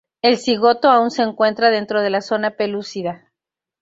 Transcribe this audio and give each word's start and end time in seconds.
El 0.23 0.39
cigoto 0.39 0.89
aún 0.89 1.11
se 1.11 1.21
encuentra 1.21 1.69
dentro 1.69 2.01
de 2.01 2.09
la 2.09 2.21
zona 2.21 2.49
pelúcida. 2.57 3.31